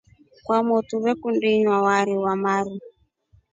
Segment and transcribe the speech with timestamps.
[0.45, 2.75] Kwamotu vakundi inywa wari wamaru.